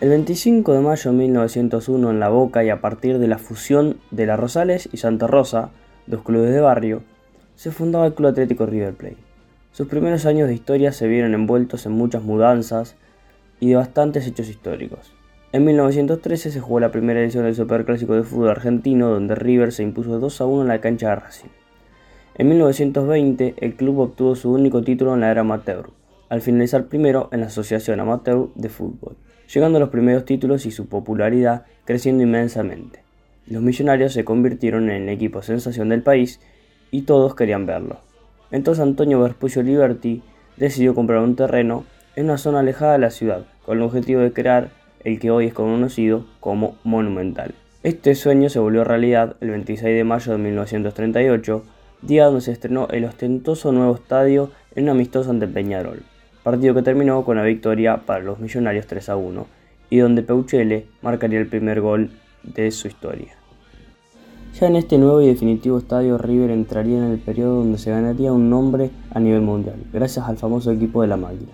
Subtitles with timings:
[0.00, 3.96] El 25 de mayo de 1901 en La Boca y a partir de la fusión
[4.12, 5.70] de La Rosales y Santa Rosa,
[6.06, 7.02] dos clubes de barrio,
[7.56, 9.16] se fundaba el Club Atlético River Plate.
[9.72, 12.94] Sus primeros años de historia se vieron envueltos en muchas mudanzas
[13.58, 15.12] y de bastantes hechos históricos.
[15.50, 19.82] En 1913 se jugó la primera edición del Superclásico de fútbol argentino donde River se
[19.82, 21.48] impuso 2 a 1 en la cancha de Racing.
[22.36, 25.90] En 1920 el club obtuvo su único título en la era amateur,
[26.28, 29.16] al finalizar primero en la Asociación Amateur de Fútbol
[29.52, 33.00] llegando a los primeros títulos y su popularidad creciendo inmensamente.
[33.46, 36.40] Los millonarios se convirtieron en el equipo sensación del país
[36.90, 38.00] y todos querían verlo.
[38.50, 40.22] Entonces Antonio Vespucio Liberty
[40.56, 41.84] decidió comprar un terreno
[42.16, 44.70] en una zona alejada de la ciudad, con el objetivo de crear
[45.04, 47.54] el que hoy es conocido como Monumental.
[47.82, 51.64] Este sueño se volvió realidad el 26 de mayo de 1938,
[52.02, 56.02] día donde se estrenó el ostentoso nuevo estadio en un amistoso ante Peñarol
[56.42, 59.46] partido que terminó con la victoria para los Millonarios 3 a 1
[59.90, 62.10] y donde Peuchele marcaría el primer gol
[62.42, 63.34] de su historia.
[64.58, 68.32] Ya en este nuevo y definitivo estadio River entraría en el periodo donde se ganaría
[68.32, 71.52] un nombre a nivel mundial, gracias al famoso equipo de la máquina.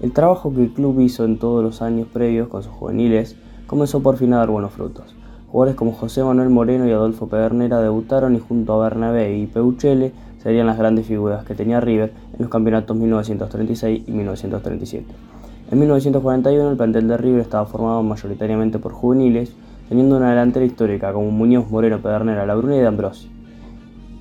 [0.00, 4.00] El trabajo que el club hizo en todos los años previos con sus juveniles comenzó
[4.02, 5.14] por fin a dar buenos frutos.
[5.48, 10.12] Jugadores como José Manuel Moreno y Adolfo Pedernera debutaron y junto a Bernabé y Peuchele
[10.46, 15.04] serían las grandes figuras que tenía River en los campeonatos 1936 y 1937.
[15.72, 19.52] En 1941 el plantel de River estaba formado mayoritariamente por juveniles,
[19.88, 23.28] teniendo una delantera histórica como Muñoz, Moreno, Pedernera, Labruna y de Ambrosi.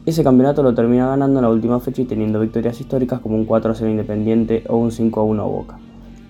[0.08, 3.46] Ese campeonato lo termina ganando en la última fecha y teniendo victorias históricas como un
[3.46, 5.78] 4 0 Independiente o un 5 1 a Boca.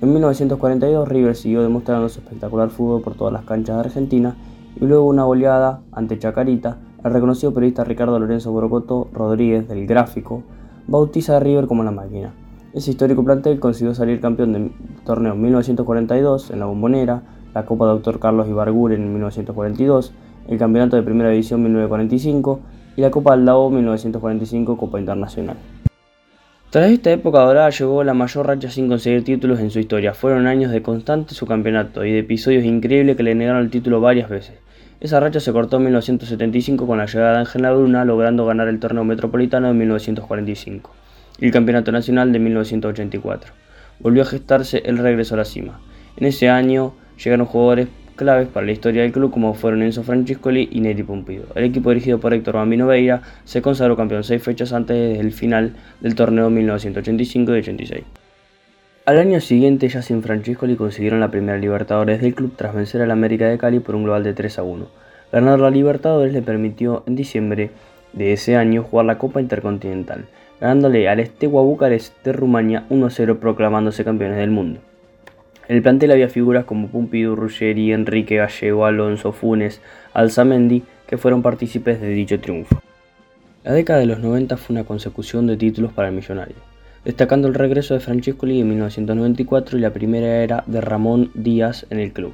[0.02, 4.36] En 1942 River siguió demostrando su espectacular fútbol por todas las canchas de Argentina
[4.76, 10.42] y luego una goleada ante Chacarita el reconocido periodista Ricardo Lorenzo Borocoto Rodríguez del Gráfico
[10.88, 12.34] bautiza a River como la máquina.
[12.73, 14.72] Ese histórico plantel consiguió salir campeón del
[15.06, 17.21] torneo 1942 en la Bombonera,
[17.54, 18.20] la Copa Dr.
[18.20, 20.14] Carlos Ibarguren en 1942,
[20.48, 22.60] el Campeonato de Primera División 1945
[22.98, 25.58] y la Copa Aldao 1945 Copa Internacional.
[26.70, 30.14] Tras esta época dorada llegó la mayor racha sin conseguir títulos en su historia.
[30.14, 34.30] Fueron años de constante subcampeonato y de episodios increíbles que le negaron el título varias
[34.30, 34.55] veces.
[34.99, 38.80] Esa racha se cortó en 1975 con la llegada de Ángel Bruna, logrando ganar el
[38.80, 40.92] torneo metropolitano de 1945
[41.39, 43.54] y el campeonato nacional de 1984.
[43.99, 45.80] Volvió a gestarse el regreso a la cima.
[46.17, 46.93] En ese año
[47.23, 51.45] llegaron jugadores claves para la historia del club como fueron Enzo Francescoli y Neri Pumpido.
[51.55, 55.73] El equipo dirigido por Héctor Bambino Veira se consagró campeón seis fechas antes del final
[56.02, 58.04] del torneo 1985 y 86.
[59.05, 63.11] Al año siguiente, ya sin Francescoli consiguieron la primera Libertadores del club tras vencer al
[63.11, 64.87] América de Cali por un global de 3 a 1.
[65.31, 67.70] Ganar la Libertadores le permitió en diciembre
[68.14, 70.25] de ese año jugar la Copa Intercontinental,
[70.59, 74.80] ganándole al Steaua Bucarest de Rumania 1 a 0 proclamándose campeones del mundo.
[75.67, 79.81] En el plantel había figuras como Pumpido, Ruggeri, Enrique Gallego, Alonso, Funes,
[80.14, 82.81] Alzamendi, que fueron partícipes de dicho triunfo.
[83.64, 86.75] La década de los 90 fue una consecución de títulos para el millonario
[87.05, 91.99] destacando el regreso de Francescoli en 1994 y la primera era de Ramón Díaz en
[91.99, 92.33] el club.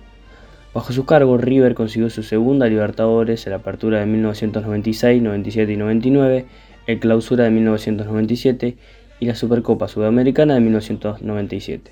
[0.74, 5.78] Bajo su cargo, River consiguió su segunda Libertadores en la apertura de 1996, 97 y
[5.78, 6.46] 99,
[6.88, 8.78] el clausura de 1997
[9.20, 11.92] y la Supercopa Sudamericana de 1997.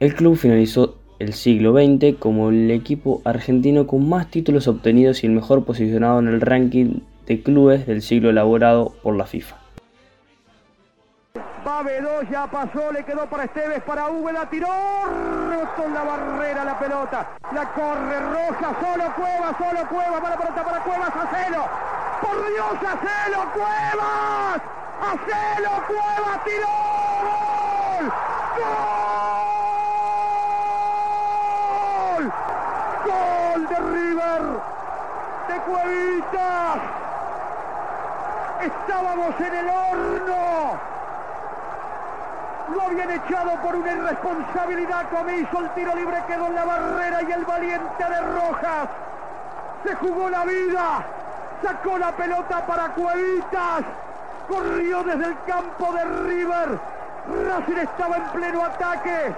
[0.00, 5.26] El club finalizó el siglo XX como el equipo argentino con más títulos obtenidos y
[5.26, 9.56] el mejor posicionado en el ranking de clubes del siglo elaborado por la FIFA.
[11.66, 11.82] Va
[12.30, 14.68] ya pasó, le quedó para Esteves, para Hugo, la tiró,
[15.76, 17.30] con la barrera la pelota.
[17.52, 21.64] La corre Roja, solo Cueva, solo Cueva, para pelota para Cuevas, Hacelo.
[22.20, 24.62] Por Dios, Hacelo, Cuevas.
[25.02, 26.68] Hacelo, Cuevas, tiró.
[32.08, 32.32] ¡Gol!
[33.04, 34.42] ¡Gol de River!
[35.48, 36.78] ¡De Cuevitas!
[38.60, 40.78] Estábamos en el horno.
[42.74, 45.06] Lo habían echado por una irresponsabilidad
[45.38, 48.88] hizo el tiro libre quedó en la barrera y el valiente de Rojas.
[49.84, 51.04] Se jugó la vida,
[51.62, 53.84] sacó la pelota para Cuevitas,
[54.48, 56.78] corrió desde el campo de River,
[57.46, 59.34] Racing estaba en pleno ataque,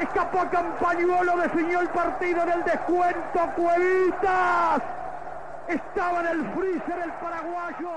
[0.00, 4.82] escapó a Campañuelo, definió el partido en el descuento, Cuevitas,
[5.72, 7.88] estaba en el freezer el paraguayo.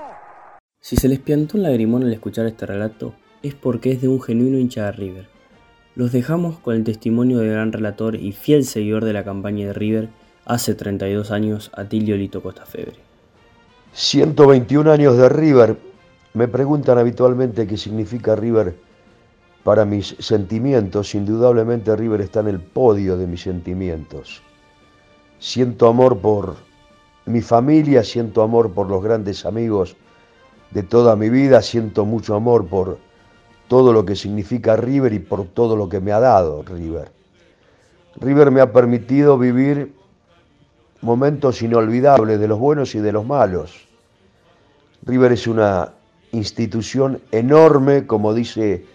[0.80, 4.20] Si se les piantó un lagrimón al escuchar este relato, es porque es de un
[4.20, 5.28] genuino hincha de River.
[5.94, 9.72] Los dejamos con el testimonio del gran relator y fiel seguidor de la campaña de
[9.72, 10.08] River
[10.44, 12.96] hace 32 años, Atilio Lito Costafebre.
[13.92, 15.78] 121 años de River.
[16.32, 18.74] Me preguntan habitualmente qué significa River
[19.62, 24.42] para mis sentimientos, indudablemente River está en el podio de mis sentimientos.
[25.38, 26.56] Siento amor por
[27.26, 29.96] mi familia, siento amor por los grandes amigos
[30.70, 32.98] de toda mi vida, siento mucho amor por
[33.68, 37.10] todo lo que significa River y por todo lo que me ha dado River.
[38.16, 39.94] River me ha permitido vivir
[41.00, 43.86] momentos inolvidables de los buenos y de los malos.
[45.02, 45.92] River es una
[46.32, 48.86] institución enorme, como dice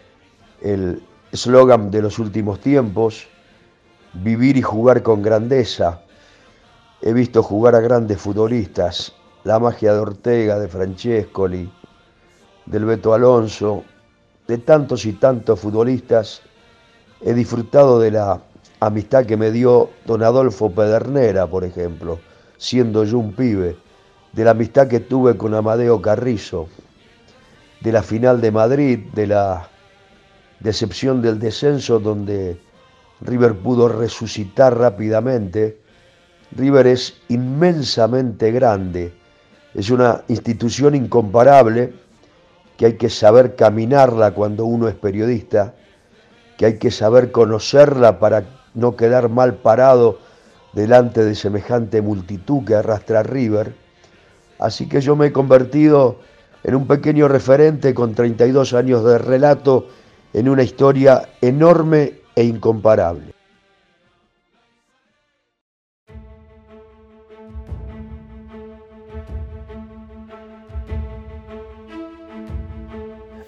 [0.61, 1.01] el
[1.31, 3.27] eslogan de los últimos tiempos,
[4.13, 6.01] vivir y jugar con grandeza.
[7.01, 9.13] He visto jugar a grandes futbolistas,
[9.45, 11.71] la magia de Ortega, de Francescoli,
[12.65, 13.85] del Beto Alonso,
[14.47, 16.41] de tantos y tantos futbolistas.
[17.21, 18.41] He disfrutado de la
[18.81, 22.19] amistad que me dio don Adolfo Pedernera, por ejemplo,
[22.57, 23.77] siendo yo un pibe,
[24.33, 26.67] de la amistad que tuve con Amadeo Carrizo,
[27.79, 29.69] de la final de Madrid, de la
[30.59, 32.59] decepción del descenso donde
[33.21, 35.79] River pudo resucitar rápidamente.
[36.51, 39.13] River es inmensamente grande,
[39.73, 41.93] es una institución incomparable
[42.77, 45.75] que hay que saber caminarla cuando uno es periodista,
[46.57, 50.19] que hay que saber conocerla para no quedar mal parado
[50.73, 53.75] delante de semejante multitud que arrastra River.
[54.59, 56.19] Así que yo me he convertido
[56.63, 59.87] en un pequeño referente con 32 años de relato
[60.33, 63.38] en una historia enorme e incomparable.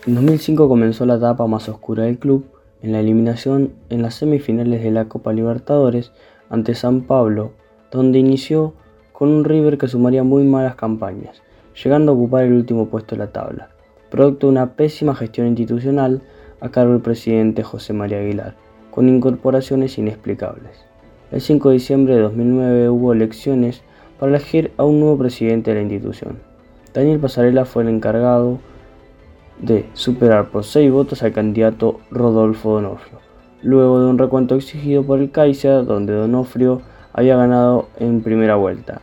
[0.08, 2.46] En 2005 comenzó la etapa más oscura del club
[2.82, 6.12] en la eliminación en las semifinales de la Copa Libertadores
[6.50, 7.52] ante San Pablo,
[7.92, 8.74] donde inició
[9.14, 11.44] con un River que sumaría muy malas campañas,
[11.84, 13.70] llegando a ocupar el último puesto de la tabla,
[14.10, 16.24] producto de una pésima gestión institucional
[16.62, 18.56] a cargo del presidente José María Aguilar,
[18.90, 20.84] con incorporaciones inexplicables.
[21.32, 23.84] El 5 de diciembre de 2009 hubo elecciones
[24.20, 26.40] para elegir a un nuevo presidente de la institución.
[26.92, 28.58] Daniel Pasarela fue el encargado
[29.62, 33.20] de superar por 6 votos al candidato Rodolfo Donofrio,
[33.62, 36.82] luego de un recuento exigido por el Kaiser donde Donofrio
[37.14, 39.02] había ganado en primera vuelta.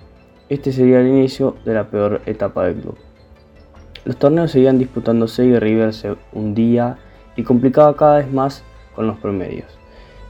[0.48, 2.96] Este sería el inicio de la peor etapa del club.
[4.04, 6.98] Los torneos seguían disputándose y River se hundía
[7.36, 8.64] y complicaba cada vez más
[8.94, 9.66] con los promedios.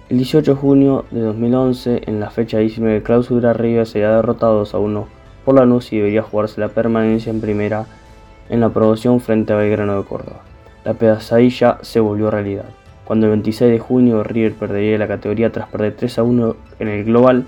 [0.08, 4.58] El 18 de junio de 2011, en la fecha 19 de clausura, River sería derrotado
[4.58, 5.06] 2 a 1
[5.44, 7.86] por Lanús y debería jugarse la permanencia en primera
[8.48, 10.42] en la promoción frente a Belgrano de Córdoba.
[10.84, 12.64] La pesadilla se volvió realidad.
[13.04, 16.88] Cuando el 26 de junio River perdería la categoría tras perder 3 a 1 en
[16.88, 17.46] el global,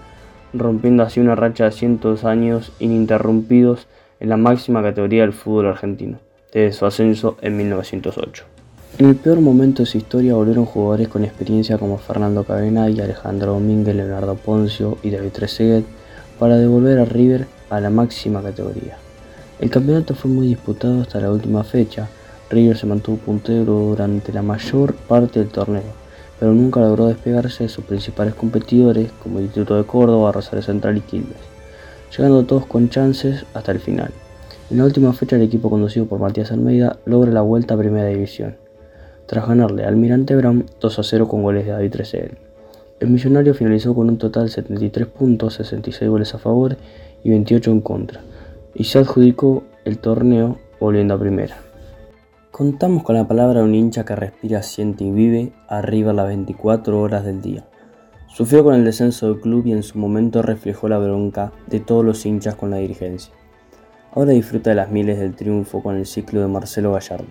[0.52, 3.86] rompiendo así una racha de cientos años ininterrumpidos
[4.20, 6.18] en la máxima categoría del fútbol argentino,
[6.52, 8.44] desde su ascenso en 1908.
[8.98, 13.52] En el peor momento de su historia volvieron jugadores con experiencia como Fernando y Alejandro
[13.52, 15.84] Domínguez, Leonardo Poncio y David Trezeguet
[16.38, 18.98] para devolver a River a la máxima categoría.
[19.60, 22.08] El campeonato fue muy disputado hasta la última fecha.
[22.48, 25.82] River se mantuvo puntero durante la mayor parte del torneo,
[26.38, 30.96] pero nunca logró despegarse de sus principales competidores como el Instituto de Córdoba, Rosario Central
[30.96, 31.36] y Quilmes,
[32.16, 34.10] llegando todos con chances hasta el final.
[34.70, 38.06] En la última fecha el equipo conducido por Matías Almeida logra la vuelta a Primera
[38.06, 38.56] División
[39.26, 42.38] tras ganarle al Almirante Brown 2 a 0 con goles de David Trezeguet.
[42.98, 46.76] El millonario finalizó con un total de 73 puntos, 66 goles a favor
[47.22, 48.22] y 28 en contra,
[48.74, 51.56] y se adjudicó el torneo volviendo a primera.
[52.50, 57.00] Contamos con la palabra de un hincha que respira, siente y vive arriba las 24
[57.00, 57.66] horas del día.
[58.28, 62.04] Sufrió con el descenso del club y en su momento reflejó la bronca de todos
[62.04, 63.32] los hinchas con la dirigencia.
[64.12, 67.28] Ahora disfruta de las miles del triunfo con el ciclo de Marcelo Gallardo.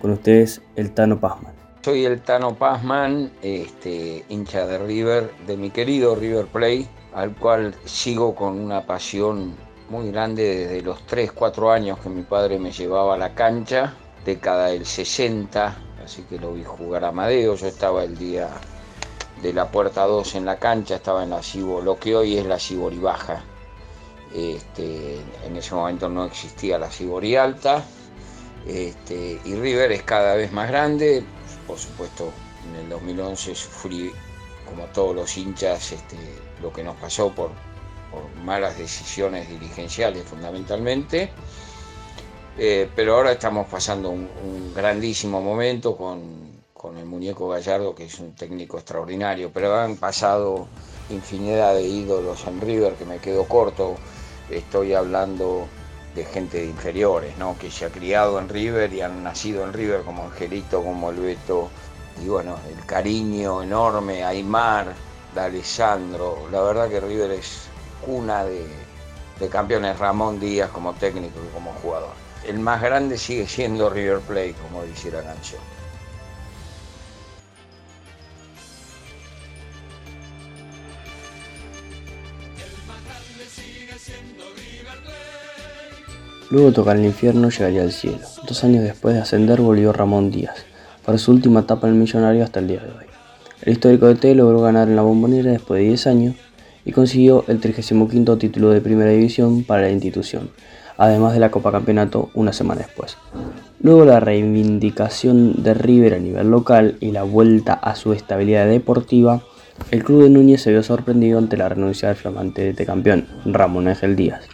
[0.00, 1.54] Con ustedes, el Tano Pazman.
[1.82, 7.74] Soy el Tano Pazman, este, hincha de River, de mi querido River Play, al cual
[7.84, 9.54] sigo con una pasión
[9.88, 13.94] muy grande desde los 3, 4 años que mi padre me llevaba a la cancha,
[14.24, 18.48] década del 60, así que lo vi jugar a Amadeo, yo estaba el día
[19.42, 22.46] de la puerta 2 en la cancha, estaba en la Cibo, lo que hoy es
[22.46, 23.42] la Cibori Baja.
[24.34, 27.84] Este, en ese momento no existía la Cibori Alta
[28.66, 31.22] este, y River es cada vez más grande,
[31.66, 32.32] por supuesto
[32.68, 34.10] en el 2011 sufrí
[34.64, 36.16] como todos los hinchas este,
[36.62, 37.50] lo que nos pasó por,
[38.44, 41.30] malas decisiones dirigenciales fundamentalmente,
[42.58, 48.18] eh, pero ahora estamos pasando un, grandísimo momento con, con, el muñeco Gallardo, que es
[48.18, 50.68] un técnico extraordinario, pero han pasado
[51.10, 53.96] infinidad de ídolos en River que me quedo corto,
[54.50, 55.66] estoy hablando
[56.14, 57.56] de gente de inferiores, ¿no?
[57.58, 61.16] que se ha criado en River y han nacido en River como Angelito, como el
[61.16, 61.70] Beto,
[62.24, 64.94] y bueno, el cariño enorme, Aymar,
[65.34, 67.68] de Alessandro, la verdad que River es
[68.04, 68.66] cuna de,
[69.50, 72.12] campeones Ramón Díaz como técnico y como jugador.
[72.46, 75.56] El más grande sigue siendo River Plate, como dijera Gancho.
[86.50, 88.20] Luego de tocar el infierno llegaría al cielo.
[88.46, 90.64] Dos años después de ascender volvió Ramón Díaz,
[91.04, 93.06] para su última etapa en el millonario hasta el día de hoy.
[93.62, 96.36] El histórico de T logró ganar en la bombonera después de 10 años
[96.84, 100.50] y consiguió el 35 título de primera división para la institución,
[100.96, 103.16] además de la Copa Campeonato una semana después.
[103.80, 109.42] Luego la reivindicación de River a nivel local y la vuelta a su estabilidad deportiva,
[109.90, 113.88] el club de Núñez se vio sorprendido ante la renuncia del flamante de campeón, Ramón
[113.88, 114.44] Ángel Díaz.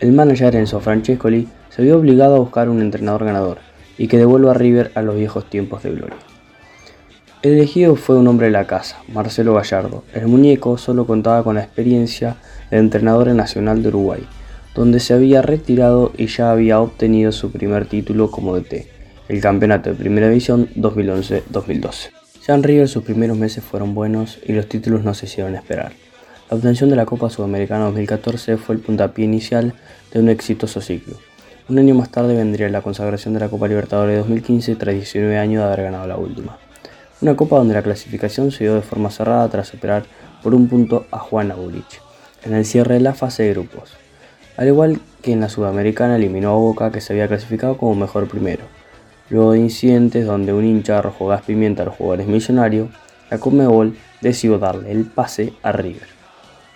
[0.00, 3.58] El manager Enzo Francescoli se vio obligado a buscar un entrenador ganador
[3.96, 6.31] y que devuelva a River a los viejos tiempos de gloria.
[7.42, 10.04] El elegido fue un hombre de la casa, Marcelo Gallardo.
[10.14, 12.36] El muñeco solo contaba con la experiencia
[12.70, 14.24] de entrenador en Nacional de Uruguay,
[14.76, 18.86] donde se había retirado y ya había obtenido su primer título como DT,
[19.28, 22.10] el Campeonato de Primera División 2011-2012.
[22.46, 25.94] Ya en sus primeros meses fueron buenos y los títulos no se hicieron esperar.
[26.48, 29.74] La obtención de la Copa Sudamericana 2014 fue el puntapié inicial
[30.12, 31.16] de un exitoso ciclo.
[31.68, 35.64] Un año más tarde vendría la consagración de la Copa Libertadores 2015 tras 19 años
[35.64, 36.56] de haber ganado la última.
[37.22, 40.02] Una copa donde la clasificación se dio de forma cerrada tras superar
[40.42, 42.00] por un punto a Juan Abulich
[42.44, 43.92] en el cierre de la fase de grupos.
[44.56, 48.26] Al igual que en la Sudamericana eliminó a Boca que se había clasificado como mejor
[48.26, 48.64] primero.
[49.30, 52.88] Luego de incidentes donde un hincha arrojó gas pimienta a los jugadores millonarios,
[53.30, 56.08] la Conmebol decidió darle el pase a River.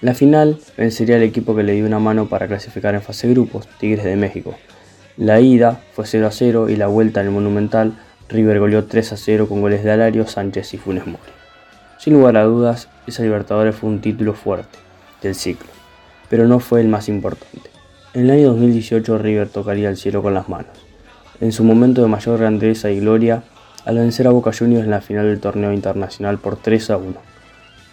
[0.00, 3.34] La final vencería al equipo que le dio una mano para clasificar en fase de
[3.34, 4.54] grupos, Tigres de México.
[5.16, 7.98] La ida fue 0 a 0 y la vuelta en el Monumental
[8.28, 11.23] River goleó 3 a 0 con goles de Alario, Sánchez y Funes Mori.
[11.99, 14.78] Sin lugar a dudas, esa Libertadores fue un título fuerte
[15.23, 15.68] del ciclo,
[16.28, 17.71] pero no fue el más importante.
[18.14, 20.73] En el año 2018 River tocaría el cielo con las manos,
[21.40, 23.45] en su momento de mayor grandeza y gloria,
[23.85, 27.14] al vencer a Boca Juniors en la final del torneo internacional por 3 a 1.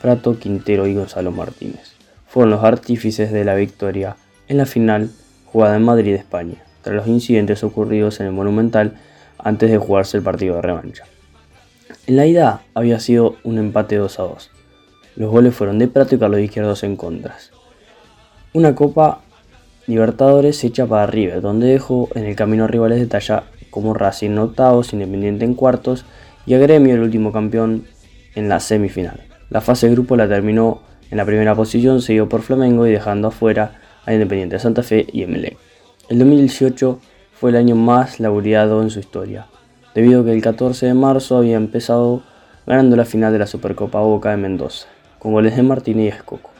[0.02, 1.94] Prato, Quintero y Gonzalo Martínez
[2.34, 4.16] fueron los artífices de la victoria
[4.48, 5.12] en la final
[5.46, 8.94] jugada en Madrid, España, tras los incidentes ocurridos en el Monumental
[9.44, 11.04] antes de jugarse el partido de revancha.
[12.08, 14.52] En la ida había sido un empate 2 a 2.
[15.16, 17.52] Los goles fueron de Prato y Carlos Izquierdos en contras.
[18.54, 19.22] Una copa
[19.86, 24.40] Libertadores hecha para River, donde dejó en el camino rivales de talla como Racing en
[24.40, 26.06] octavos, Independiente en cuartos
[26.46, 27.86] y a Gremio el último campeón
[28.36, 29.22] en la semifinal.
[29.50, 30.82] La fase de grupo la terminó
[31.12, 35.06] en la primera posición, seguido por Flamengo y dejando afuera a Independiente de Santa Fe
[35.12, 35.58] y Emelec.
[36.10, 37.00] El 2018
[37.44, 39.48] fue el año más laureado en su historia,
[39.94, 42.24] debido a que el 14 de marzo había empezado
[42.66, 44.88] ganando la final de la Supercopa Boca de Mendoza,
[45.20, 46.52] con goles de Martínez y Escoco,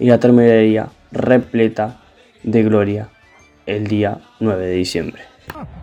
[0.00, 1.98] y la terminaría repleta
[2.42, 3.06] de gloria
[3.66, 5.22] el día 9 de diciembre.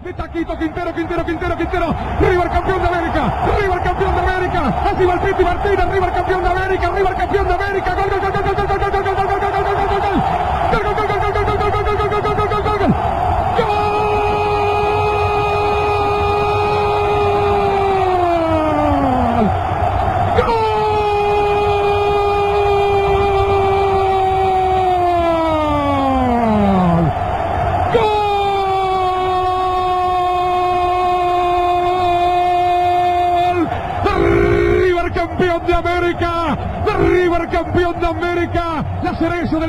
[0.03, 1.95] De Taquito, Quintero, Quintero, Quintero, Quintero.
[2.19, 3.47] River campeón de América.
[3.61, 4.67] River campeón de América.
[4.91, 5.85] Así va el Piti Martínez.
[5.85, 6.91] River campeón de América.
[6.91, 7.95] River campeón de América.
[7.95, 9.03] gol, gol, gol, gol, gol, gol, gol.
[9.03, 9.22] gol, gol.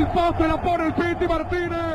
[0.05, 1.94] el poste, la pone el Piti Martínez.